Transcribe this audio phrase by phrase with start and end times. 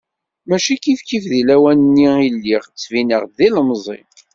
[0.47, 3.99] Mačči kifkif, deg lawan-nni lliɣ ttbineɣ-d d ilemẓi.